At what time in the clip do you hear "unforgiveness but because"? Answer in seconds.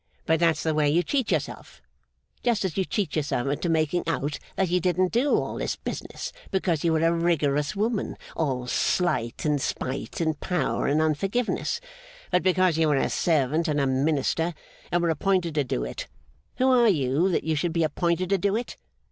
11.03-12.79